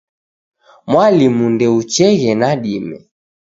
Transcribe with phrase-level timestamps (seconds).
[0.91, 2.97] Mwalimu ndeucheghe idime.